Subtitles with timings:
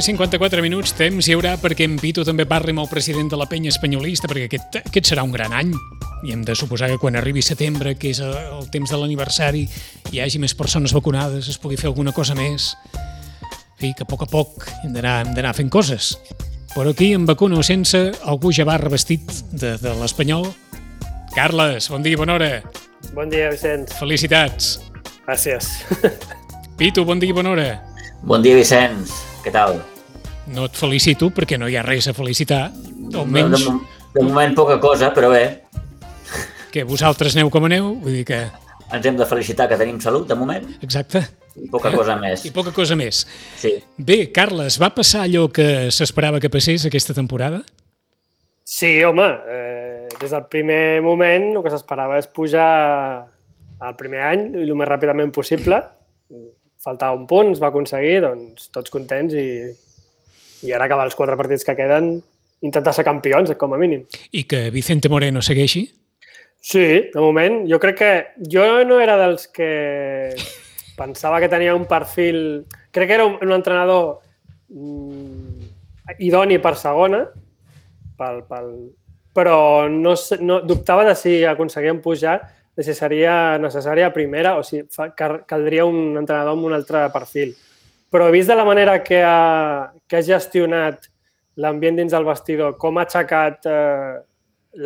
[0.00, 3.28] 9 i 54 minuts, temps hi haurà perquè en Pitu també parli amb el president
[3.28, 5.74] de la penya espanyolista, perquè aquest, aquest serà un gran any.
[6.24, 9.66] I hem de suposar que quan arribi setembre, que és el temps de l'aniversari,
[10.08, 12.70] hi hagi més persones vacunades, es pugui fer alguna cosa més.
[12.94, 16.14] En fi, que a poc a poc hem d'anar fent coses.
[16.72, 20.48] Però aquí, amb vacuna o sense, algú ja va revestit de, de l'espanyol.
[21.36, 22.50] Carles, bon dia, bona hora.
[23.12, 23.92] Bon dia, Vicenç.
[24.00, 24.78] Felicitats.
[25.28, 25.74] Gràcies.
[26.80, 27.70] Pitu, bon dia, bona hora.
[28.24, 29.26] Bon dia, Vicenç.
[29.44, 29.82] Què tal?
[30.50, 32.68] No et felicito perquè no hi ha res a felicitar.
[33.14, 33.66] Almenys...
[33.66, 35.44] No, de, de moment poca cosa, però bé.
[36.74, 38.40] Que vosaltres aneu com aneu, vull dir que...
[38.90, 40.66] Ens hem de felicitar que tenim salut, de moment.
[40.82, 41.22] Exacte.
[41.54, 42.42] I poca cosa més.
[42.48, 43.22] I poca cosa més.
[43.60, 43.76] Sí.
[43.98, 47.62] Bé, Carles, va passar allò que s'esperava que passés aquesta temporada?
[48.66, 52.66] Sí, home, eh, des del primer moment el que s'esperava és pujar
[53.80, 55.80] al primer any el més ràpidament possible
[56.80, 59.46] faltava un punt, es va aconseguir, doncs tots contents i,
[60.66, 62.12] i ara acabar els quatre partits que queden
[62.60, 64.04] intentar ser campions, com a mínim.
[64.36, 65.86] I que Vicente Moreno segueixi?
[66.60, 67.62] Sí, de moment.
[67.70, 68.12] Jo crec que...
[68.52, 70.34] Jo no era dels que
[70.98, 72.66] pensava que tenia un perfil...
[72.92, 74.20] Crec que era un, un entrenador
[74.68, 75.70] mm,
[76.18, 77.24] idoni per segona,
[78.18, 78.70] pel, pel...
[79.32, 82.40] però no, no, dubtava de si aconseguien pujar
[82.76, 87.54] de si seria necessària primera o si fa, caldria un entrenador amb un altre perfil.
[88.10, 91.06] Però vist de la manera que ha, que ha gestionat
[91.60, 94.16] l'ambient dins del vestidor, com ha aixecat eh,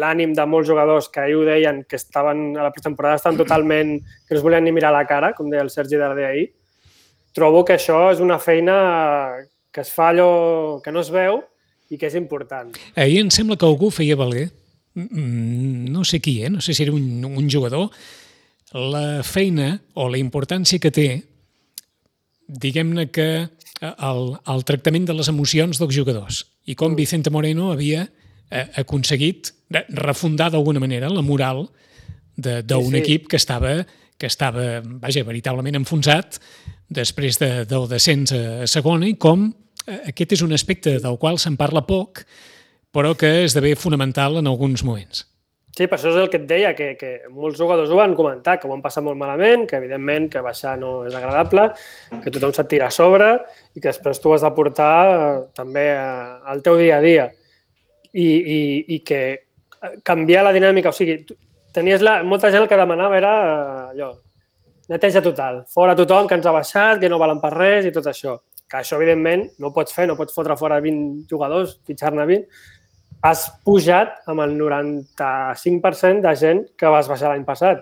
[0.01, 3.97] l'ànim de molts jugadors que ahir ho deien que estaven a la pretemporada estan totalment...
[4.27, 6.51] que no es volien ni mirar la cara, com deia el Sergi Darder ahir,
[7.37, 8.77] trobo que això és una feina
[9.75, 11.43] que es fa allò que no es veu
[11.91, 12.75] i que és important.
[12.97, 14.49] Ahir em sembla que algú feia valer
[14.95, 16.51] Mm, no sé qui, eh?
[16.51, 17.91] no sé si era un, un jugador,
[18.73, 21.09] la feina o la importància que té,
[22.49, 23.49] diguem-ne que eh,
[23.93, 26.95] el, el tractament de les emocions dels jugadors i com.
[26.97, 28.07] Vicente Moreno havia
[28.51, 29.53] eh, aconseguit
[29.91, 31.67] refundar d'alguna manera la moral
[32.37, 32.99] d'un sí, sí.
[32.99, 33.77] equip que estava,
[34.19, 36.41] que estava vaja, veritablement enfonsat
[36.89, 39.49] després de, del descens a segona i com
[39.87, 42.25] eh, aquest és un aspecte del qual se'n parla poc,
[42.95, 45.27] però que esdevé fonamental en alguns moments.
[45.75, 48.61] Sí, per això és el que et deia, que, que molts jugadors ho van comentar,
[48.61, 51.65] que ho han passat molt malament, que evidentment que baixar no és agradable,
[52.23, 53.33] que tothom se't tira a sobre
[53.75, 57.25] i que després tu has de portar eh, també eh, al teu dia a dia.
[58.15, 58.61] I, i,
[58.95, 59.21] i que
[60.07, 61.19] canviar la dinàmica, o sigui,
[61.75, 64.13] tenies la, molta gent el que demanava era eh, allò,
[64.95, 68.07] neteja total, fora tothom que ens ha baixat, que no valen per res i tot
[68.13, 68.39] això.
[68.71, 72.47] Que això, evidentment, no pots fer, no pots fotre fora 20 jugadors, fitxar-ne 20,
[73.25, 77.81] has pujat amb el 95% de gent que vas baixar l'any passat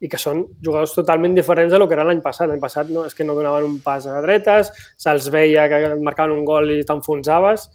[0.00, 2.48] i que són jugadors totalment diferents de lo que era l'any passat.
[2.48, 6.34] L'any passat no, és que no donaven un pas a dretes, se'ls veia que marcaven
[6.38, 7.68] un gol i t'enfonsaves,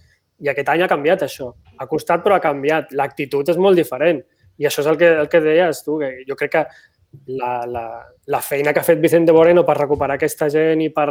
[0.43, 1.51] i aquest any ha canviat això.
[1.79, 2.91] Ha costat, però ha canviat.
[2.97, 4.19] L'actitud és molt diferent.
[4.57, 6.65] I això és el que, el que deies tu, que jo crec que
[7.37, 7.85] la, la,
[8.27, 11.07] la feina que ha fet Vicente Moreno per recuperar aquesta gent i per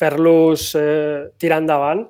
[0.00, 2.08] fer-los eh, tirar endavant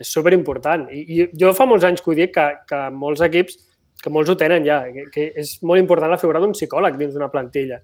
[0.00, 0.86] és superimportant.
[0.92, 3.58] I, I jo fa molts anys que ho dic, que, que molts equips,
[4.02, 7.14] que molts ho tenen ja, que, que és molt important la figura d'un psicòleg dins
[7.14, 7.80] d'una plantilla,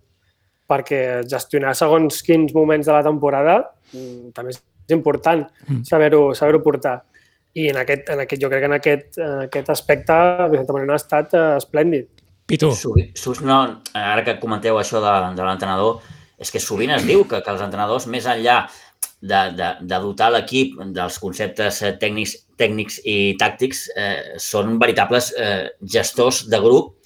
[0.68, 3.56] perquè gestionar segons quins moments de la temporada
[3.92, 4.60] mm, també és
[4.92, 5.82] important mm.
[5.88, 7.00] saber-ho saber, portar.
[7.52, 10.14] I en aquest, en aquest, jo crec que en aquest, en aquest aspecte
[10.52, 12.08] Vicente Moreno ha estat uh, esplèndid.
[12.48, 12.70] Pitu.
[12.76, 13.58] Sovint, no,
[13.96, 16.00] ara que comenteu això de, de l'entrenador,
[16.42, 18.64] és que sovint es diu que, que els entrenadors, més enllà
[19.22, 25.30] de, de, de dotar l'equip dels conceptes eh, tècnics, tècnics i tàctics eh, són veritables
[25.38, 26.96] eh, gestors de grup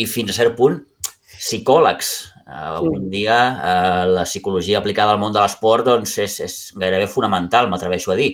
[0.00, 0.80] i fins a cert punt
[1.36, 2.12] psicòlegs.
[2.48, 7.10] Eh, un dia eh, la psicologia aplicada al món de l'esport doncs, és, és gairebé
[7.12, 8.32] fonamental, m'atreveixo a dir.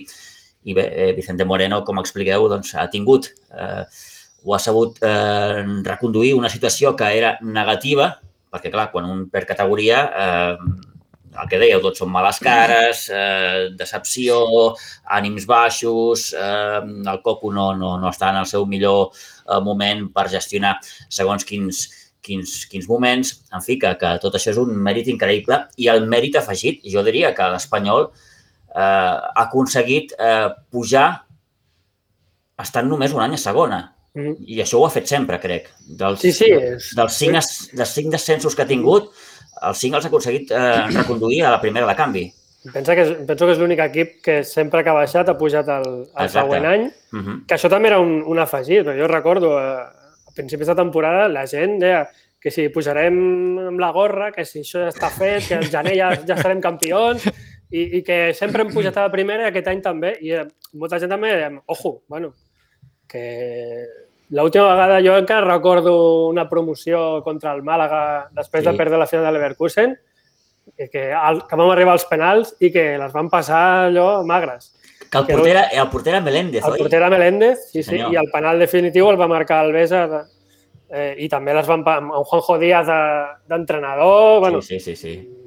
[0.67, 3.83] I bé, eh, Vicente Moreno, com expliqueu, doncs, ha tingut eh,
[4.47, 8.13] o ha sabut eh, reconduir una situació que era negativa,
[8.53, 10.95] perquè, clar, quan un perd categoria, eh,
[11.41, 14.39] el que dèieu, tots són males cares, eh, decepció,
[15.17, 20.07] ànims baixos, eh, el Coco no, no, no està en el seu millor eh, moment
[20.13, 20.77] per gestionar
[21.09, 21.83] segons quins,
[22.27, 23.35] quins, quins moments.
[23.53, 27.03] En fi, que, que tot això és un mèrit increïble i el mèrit afegit, jo
[27.05, 31.09] diria que l'Espanyol eh, ha aconseguit eh, pujar
[32.61, 33.83] estant només un any a segona.
[34.17, 34.37] Mm.
[34.49, 35.69] I això ho ha fet sempre, crec.
[35.99, 36.49] Dels, sí, sí.
[36.49, 36.91] És...
[36.97, 37.37] Dels cinc,
[37.77, 39.11] dels cinc descensos que ha tingut,
[39.69, 42.25] els cinc els ha aconseguit eh, reconduir a la primera de canvi.
[42.73, 45.69] Pensa que és, penso que és l'únic equip que sempre que ha baixat ha pujat
[45.71, 45.87] el,
[46.19, 47.37] el següent any, uh -huh.
[47.47, 48.85] que això també era un, un afegit.
[48.85, 49.83] Jo recordo, eh,
[50.27, 52.07] a principis de temporada, la gent deia
[52.39, 55.95] que si pujarem amb la gorra, que si això ja està fet, que al gener
[55.97, 57.25] ja, ja serem campions,
[57.69, 60.17] i, i que sempre hem pujat a la primera i aquest any també.
[60.21, 62.33] I eh, molta gent també dèiem, ojo, bueno,
[63.07, 63.85] que
[64.29, 68.69] l'última vegada jo encara recordo una promoció contra el Màlaga després sí.
[68.69, 69.95] de perdre la final de l'Everkusen,
[70.75, 74.73] que, que, que vam arribar als penals i que les van passar allò magres.
[75.07, 76.75] Que el porter, era, el porter era Meléndez, el oi?
[76.75, 78.11] El porter era Meléndez, sí, sí, Senyor.
[78.11, 80.03] i el penal definitiu el va marcar el Besa
[80.89, 82.91] eh, i també les van amb Juanjo Díaz
[83.47, 85.15] d'entrenador, de, bueno, Sí, sí, sí.
[85.15, 85.37] sí.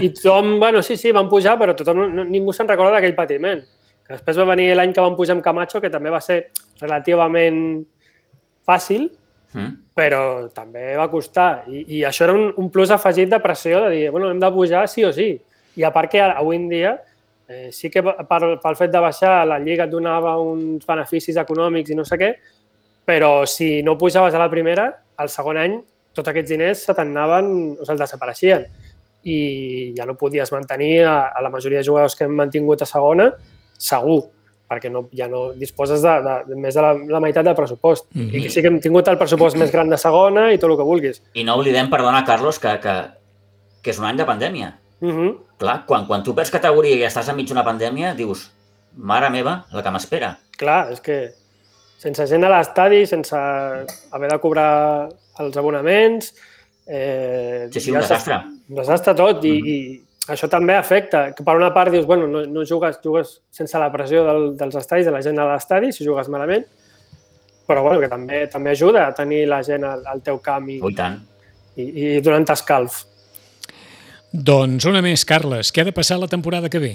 [0.00, 3.60] i tothom, bueno, sí, sí, van pujar, però tothom, no, ningú se'n recorda d'aquell patiment.
[4.02, 6.46] Que després va venir l'any que van pujar amb Camacho, que també va ser
[6.82, 7.82] relativament
[8.66, 9.10] fàcil,
[9.52, 9.72] Mm.
[9.92, 11.64] però també va costar.
[11.68, 14.48] I, i això era un, un plus afegit de pressió de dir, bueno, hem de
[14.50, 15.34] pujar sí o sí.
[15.76, 16.94] I a part que ara, avui en dia
[17.48, 21.92] eh, sí que per, pel fet de baixar la Lliga et donava uns beneficis econòmics
[21.92, 22.30] i no sé què,
[23.04, 24.88] però si no pujaves a la primera,
[25.20, 25.76] al segon any
[26.16, 28.64] tots aquests diners se t'anaven, o se'ls desapareixien
[29.28, 32.88] i ja no podies mantenir a, a la majoria de jugadors que hem mantingut a
[32.88, 33.28] segona,
[33.76, 34.22] segur,
[34.72, 38.06] perquè no, ja no disposes de, de, de més de la, la meitat del pressupost.
[38.14, 38.36] Mm -hmm.
[38.38, 40.76] I que sí que hem tingut el pressupost més gran de segona i tot el
[40.76, 41.22] que vulguis.
[41.34, 42.94] I no oblidem, perdona, Carlos, que, que,
[43.82, 44.78] que és un any de pandèmia.
[45.00, 45.36] Mm -hmm.
[45.58, 48.50] Clar, quan, quan tu perds categoria i estàs enmig d'una pandèmia, dius,
[48.96, 50.38] mare meva, la que m'espera.
[50.58, 51.34] Clar, és que
[51.98, 53.36] sense gent a l'estadi, sense
[54.10, 55.08] haver de cobrar
[55.38, 56.34] els abonaments...
[56.86, 58.34] Eh, Sí, sí, un desastre.
[58.68, 61.24] Un desastre tot, i, i això també afecta.
[61.36, 64.76] Que per una part dius, bueno, no, no jugues, jugues sense la pressió del, dels
[64.78, 66.66] estadis, de la gent a l'estadi, si jugues malament,
[67.66, 70.78] però bueno, que també també ajuda a tenir la gent al, al teu camp i,
[70.82, 71.18] i tant.
[71.76, 73.04] i, i donant escalf.
[74.32, 75.72] Doncs una més, Carles.
[75.72, 76.94] Què ha de passar la temporada que ve?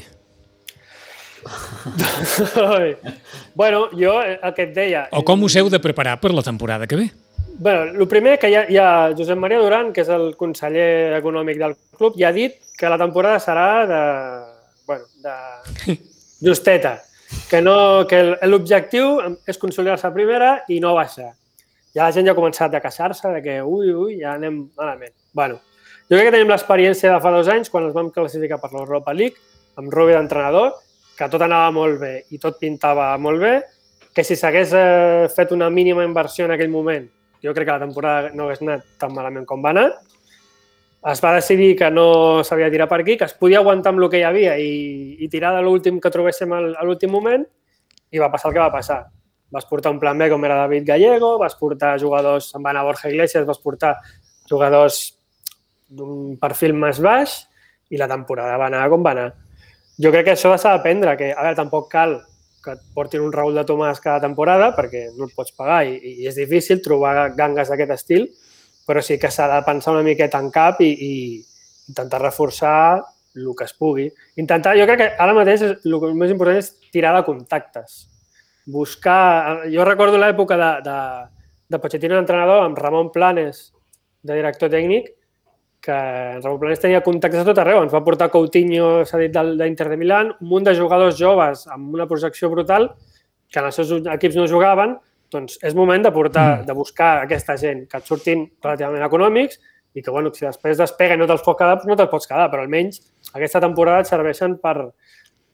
[3.55, 5.05] bueno, jo eh, el que et deia...
[5.15, 7.07] O com us heu de preparar per la temporada que ve?
[7.59, 11.17] Bueno, el primer que hi ha, hi ha Josep Maria Duran, que és el conseller
[11.17, 14.01] econòmic del club, ja ha dit que la temporada serà de...
[14.85, 15.95] Bueno, de
[16.45, 16.99] justeta.
[17.49, 19.17] Que, no, que l'objectiu
[19.49, 21.31] és consolidar-se a primera i no baixar.
[21.97, 25.15] Ja la gent ja ha començat a queixar-se de que ui, ui, ja anem malament.
[25.33, 25.57] Bueno,
[26.05, 29.17] jo crec que tenim l'experiència de fa dos anys, quan ens vam classificar per l'Europa
[29.17, 29.41] League,
[29.81, 30.75] amb Rubi d'entrenador,
[31.17, 33.59] que tot anava molt bé i tot pintava molt bé,
[34.13, 37.09] que si s'hagués eh, fet una mínima inversió en aquell moment,
[37.43, 39.87] jo crec que la temporada no hagués anat tan malament com va anar.
[41.07, 44.01] Es va decidir que no s'havia de tirar per aquí, que es podia aguantar amb
[44.03, 47.45] el que hi havia i, i tirar de l'últim que trobéssim al- a l'últim moment
[48.11, 49.05] i va passar el que va passar.
[49.51, 52.83] Vas portar un plan B com era David Gallego, vas portar jugadors, se'n va anar
[52.83, 53.93] Borja Iglesias, vas portar
[54.49, 54.97] jugadors
[55.87, 57.37] d'un perfil més baix
[57.89, 59.29] i la temporada va anar com va anar.
[59.97, 62.17] Jo crec que això s'ha d'aprendre, que a veure, tampoc cal
[62.67, 65.95] que et portin un Raül de Tomàs cada temporada perquè no et pots pagar i,
[65.95, 68.27] i és difícil trobar gangues d'aquest estil,
[68.87, 71.13] però sí que s'ha de pensar una miqueta en cap i, i
[71.87, 72.99] intentar reforçar
[73.37, 74.07] el que es pugui.
[74.41, 77.97] Intentar, jo crec que ara mateix el que més important és tirar de contactes.
[78.67, 79.67] Buscar...
[79.71, 80.97] Jo recordo l'època de, de,
[81.71, 83.69] de Pochettino d'entrenador amb Ramon Planes,
[84.27, 85.13] de director tècnic,
[85.87, 87.79] que en Ramon Planes tenia contactes a tot arreu.
[87.85, 91.63] Ens va portar Coutinho, s'ha dit, del- d'Inter de Milán, un munt de jugadors joves
[91.71, 92.89] amb una projecció brutal
[93.47, 94.97] que en els seus equips no jugaven,
[95.31, 96.65] doncs és moment de, portar, Mm.
[96.67, 99.59] de buscar aquesta gent que et surtin relativament econòmics
[99.95, 102.27] i que, bueno, si després despega i no te'ls pots quedar, doncs no te'ls pots
[102.27, 102.99] quedar, però almenys
[103.33, 104.91] aquesta temporada et serveixen per,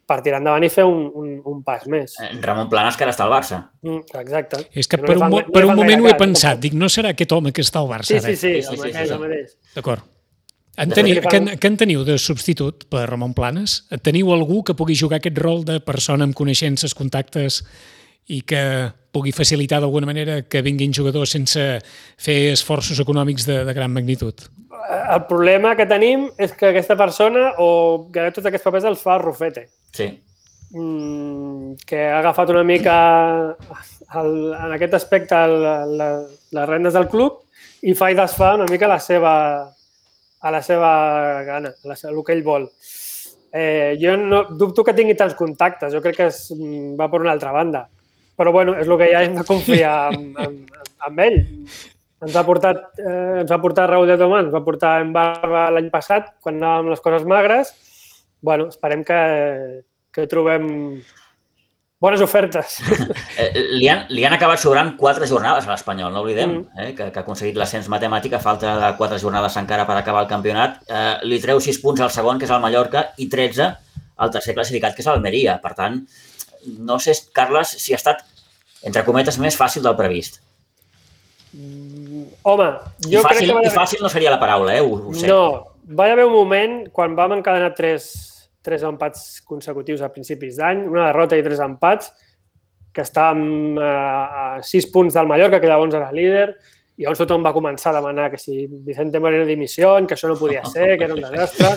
[0.05, 2.17] per tirar endavant i fer un, un, un pas més.
[2.19, 3.61] Eh, Ramon Planes, que ara està al Barça.
[3.83, 4.65] Mm, exacte.
[4.73, 6.59] És que no per un, fan- mo- no per un moment ho he cas, pensat.
[6.59, 9.07] Dic, no serà aquest home que està al Barça Sí, sí, sí, Sí, sí, sí,
[9.07, 9.17] sí.
[9.21, 9.55] mateix.
[9.75, 10.01] D'acord.
[10.77, 13.83] En teniu, que, fan- que en teniu de substitut per Ramon Planes?
[14.01, 17.59] Teniu algú que pugui jugar aquest rol de persona amb coneixences, contactes
[18.33, 18.63] i que
[19.13, 21.61] pugui facilitar d'alguna manera que vinguin jugadors sense
[22.17, 24.33] fer esforços econòmics de, de gran magnitud?
[25.13, 29.19] El problema que tenim és que aquesta persona o que tots aquests papers els fa
[29.21, 30.07] Rufete, Sí.
[30.73, 32.95] mm, que ha agafat una mica
[34.17, 35.55] el, en aquest aspecte el,
[35.97, 36.09] la,
[36.57, 37.41] les rendes del club
[37.83, 39.33] i fa i desfà una mica la seva,
[40.43, 40.91] a la seva
[41.47, 42.67] gana, a la, seva- el que ell vol.
[43.53, 47.21] Eh, jo no, dubto que tingui tants contactes, jo crec que es, mm, va per
[47.21, 47.85] una altra banda.
[48.35, 50.55] Però bueno, és el que ja hem de confiar en, en,
[51.07, 51.37] en ell.
[52.23, 55.67] Ens ha portat, eh, ens va portar Raúl de Tomàs, ens va portar en Barba
[55.75, 57.73] l'any passat, quan anàvem les coses magres.
[58.41, 59.19] bueno, esperem que,
[60.11, 60.65] que trobem
[62.03, 62.79] bones ofertes.
[63.39, 63.47] Eh,
[63.79, 66.65] li, han, li han acabat sobrant quatre jornades a l'Espanyol, no oblidem, Mm.
[66.83, 70.21] eh, que, que ha aconseguit l'ascens matemàtic a falta de quatre jornades encara per acabar
[70.25, 70.81] el campionat.
[70.85, 73.71] Eh, li treu 6 punts al segon, que és el Mallorca, i 13
[74.23, 75.55] al tercer classificat, que és l'Almeria.
[75.63, 75.97] Per tant,
[76.85, 78.21] no sé, Carles, si ha estat,
[78.85, 80.41] entre cometes, més fàcil del previst.
[81.53, 82.67] Home,
[83.07, 83.55] I jo fàcil, crec que...
[83.57, 84.81] va I fàcil no seria la paraula, eh?
[84.81, 85.27] Ho, ho sé.
[85.29, 85.41] No,
[85.97, 88.07] va haver un moment quan vam encadenar tres,
[88.63, 92.13] tres empats consecutius a principis d'any, una derrota i tres empats,
[92.93, 96.47] que estàvem eh, a sis punts del Mallorca, que llavors era líder,
[96.97, 100.37] i llavors tothom va començar a demanar que si Vicente Moreno dimissió, que això no
[100.39, 101.73] podia ser, que era un desastre.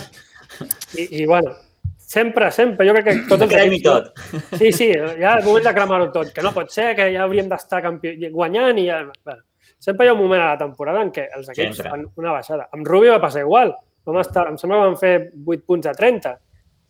[0.95, 1.55] I, i bueno,
[1.97, 3.47] sempre, sempre, jo crec que tot...
[3.49, 4.13] Cremi tot.
[4.53, 7.49] Sí, sí, ja és moment de cremar-ho tot, que no pot ser, que ja hauríem
[7.51, 9.01] d'estar guanyant i ja...
[9.25, 9.41] Bueno,
[9.81, 11.91] sempre hi ha un moment a la temporada en què els equips sempre.
[11.91, 12.69] fan una baixada.
[12.77, 13.73] Amb Rubio va passar igual.
[14.07, 16.37] Vam estar, em sembla que vam fer 8 punts a 30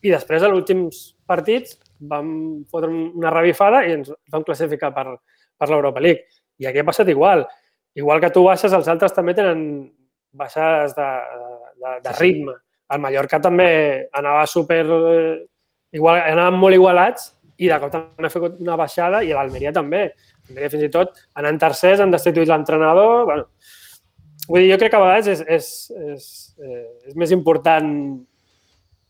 [0.07, 2.29] i després, a últims partits, vam
[2.71, 5.17] fotre una revifada i ens vam classificar per,
[5.57, 6.27] per l'Europa League.
[6.61, 7.43] I aquí ha passat igual.
[7.97, 9.59] Igual que tu baixes, els altres també tenen
[10.37, 11.09] baixades de,
[11.81, 12.55] de, de ritme.
[12.93, 13.69] El Mallorca també
[14.15, 14.83] anava super...
[14.85, 15.35] Eh,
[15.97, 20.03] igual, anaven molt igualats i de cop també ha fet una baixada i l'Almeria també.
[20.47, 23.25] L'Almeria fins i tot anant tercers, han destituït l'entrenador.
[23.25, 23.47] Bueno,
[24.47, 25.69] vull dir, jo crec que a vegades és, és,
[26.13, 26.27] és,
[26.61, 27.89] eh, és més important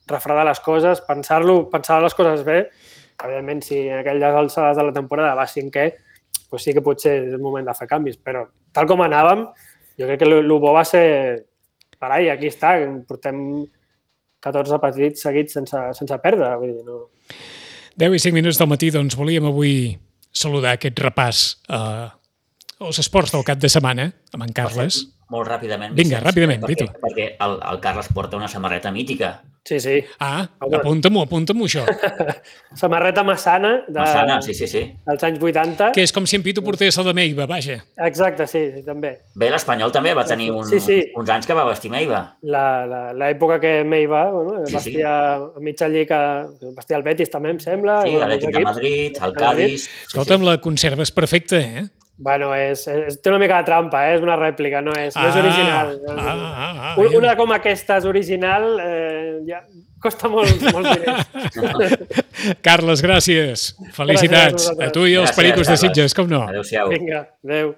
[0.08, 2.60] refredar les coses, pensar-lo, pensar les coses bé.
[3.24, 5.88] Evidentment, si en aquelles alçades de la temporada va cinquè,
[6.50, 8.46] pues sí que potser és el moment de fer canvis, però
[8.76, 9.48] tal com anàvem,
[9.98, 11.48] jo crec que el bo va ser
[12.00, 12.76] parar i aquí està,
[13.10, 13.66] portem
[14.46, 16.54] 14 partits seguits sense, sense perdre.
[16.62, 17.08] Vull dir, no...
[17.98, 19.98] 10 i 5 minuts del matí, doncs volíem avui
[20.30, 22.08] saludar aquest repàs eh,
[22.86, 25.02] als esports del cap de setmana amb en Carles.
[25.34, 25.96] Molt ràpidament.
[25.98, 27.02] Vinga, Vicenç, ràpidament, perquè, Vito.
[27.02, 29.34] Perquè el, el Carles porta una samarreta mítica.
[29.68, 29.98] Sí, sí.
[30.24, 31.82] Ah, apunta-m'ho, apunta-m'ho, això.
[32.82, 34.84] Samarreta Massana, de, Massana, sí, sí, sí.
[35.06, 35.90] dels anys 80.
[35.96, 37.76] Que és com si en Pito portés la de Meiva, vaja.
[38.08, 39.12] Exacte, sí, sí també.
[39.36, 41.00] Bé, l'Espanyol també va tenir un, Sí, sí.
[41.20, 42.22] uns anys que va vestir Meiva.
[42.48, 44.78] L'època que Meiva bueno, Sí, sí.
[44.78, 46.22] vestia a mitja lliga,
[46.78, 48.00] vestia el Betis també, em sembla.
[48.08, 48.64] Sí, l'Atlètic de.
[48.72, 49.38] Madrid, el El.
[49.38, 49.88] Cádiz...
[49.90, 51.88] Sí, Escolta'm, la conserves perfecta, eh?
[52.18, 54.16] Bueno, és, és, té una mica de trampa, eh?
[54.16, 55.92] és una rèplica, no és, no és Ah, original.
[56.10, 59.62] ah, ah, ah, una com aquesta és original, eh, ja
[60.04, 61.26] costa molt, molts diners.
[62.68, 63.68] Carles, gràcies.
[63.98, 65.78] Felicitats Gràcies a a tu i als pericos de.
[65.82, 66.46] Sitges, com no.
[66.50, 66.90] Adéu-siau.
[66.94, 67.76] Vinga, adeu.